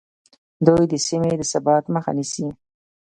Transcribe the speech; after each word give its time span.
دوی 0.65 0.83
د 0.91 0.93
سیمې 1.07 1.31
د 1.37 1.41
ثبات 1.51 1.83
مخه 1.93 2.11
نیسي 2.17 2.47